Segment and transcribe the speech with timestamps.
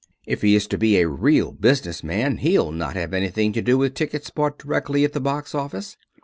[0.25, 3.77] If he is to be a real business man he'll not have anything to do
[3.77, 5.95] with tickets bought directly at the box office.